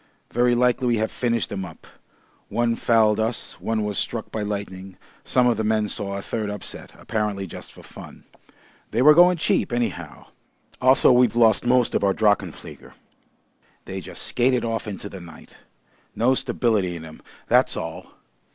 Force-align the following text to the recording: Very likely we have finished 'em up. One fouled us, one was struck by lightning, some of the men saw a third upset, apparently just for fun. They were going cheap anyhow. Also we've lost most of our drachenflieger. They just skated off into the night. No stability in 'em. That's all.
Very 0.31 0.55
likely 0.55 0.87
we 0.87 0.97
have 0.97 1.11
finished 1.11 1.51
'em 1.51 1.63
up. 1.63 1.85
One 2.49 2.75
fouled 2.75 3.19
us, 3.19 3.61
one 3.61 3.83
was 3.83 3.99
struck 3.99 4.31
by 4.31 4.41
lightning, 4.41 4.97
some 5.23 5.45
of 5.45 5.57
the 5.57 5.63
men 5.63 5.87
saw 5.87 6.17
a 6.17 6.23
third 6.23 6.49
upset, 6.49 6.91
apparently 6.97 7.45
just 7.45 7.71
for 7.71 7.83
fun. 7.83 8.23
They 8.89 9.03
were 9.03 9.13
going 9.13 9.37
cheap 9.37 9.71
anyhow. 9.71 10.25
Also 10.81 11.11
we've 11.11 11.35
lost 11.35 11.65
most 11.67 11.93
of 11.93 12.03
our 12.03 12.15
drachenflieger. 12.15 12.93
They 13.85 14.01
just 14.01 14.23
skated 14.23 14.65
off 14.65 14.87
into 14.87 15.07
the 15.07 15.21
night. 15.21 15.55
No 16.15 16.33
stability 16.33 16.95
in 16.95 17.05
'em. 17.05 17.21
That's 17.47 17.77
all. 17.77 18.07